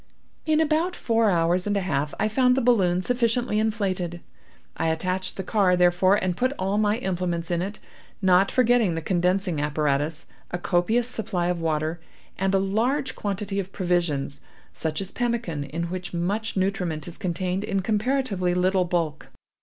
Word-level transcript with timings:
"In 0.47 0.59
about 0.59 0.95
four 0.95 1.29
hours 1.29 1.67
and 1.67 1.77
a 1.77 1.81
half 1.81 2.15
I 2.19 2.27
found 2.27 2.57
the 2.57 2.61
balloon 2.61 3.03
sufficiently 3.03 3.59
inflated. 3.59 4.19
I 4.75 4.87
attached 4.87 5.37
the 5.37 5.43
car, 5.43 5.77
therefore, 5.77 6.15
and 6.15 6.35
put 6.35 6.53
all 6.57 6.79
my 6.79 6.97
implements 6.97 7.51
in 7.51 7.61
it—not 7.61 8.49
forgetting 8.49 8.95
the 8.95 9.03
condensing 9.03 9.61
apparatus, 9.61 10.25
a 10.49 10.57
copious 10.57 11.07
supply 11.07 11.49
of 11.49 11.61
water, 11.61 11.99
and 12.39 12.55
a 12.55 12.57
large 12.57 13.15
quantity 13.15 13.59
of 13.59 13.71
provisions, 13.71 14.41
such 14.73 15.01
as 15.01 15.11
pemmican, 15.11 15.65
in 15.65 15.83
which 15.91 16.15
much 16.15 16.57
nutriment 16.57 17.07
is 17.07 17.19
contained 17.19 17.63
in 17.63 17.81
comparatively 17.81 18.55
little 18.55 18.85
bulk. 18.85 19.29